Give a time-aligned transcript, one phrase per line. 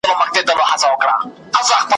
[0.09, 1.87] هغه کال وه ناغه سوي بارانونه,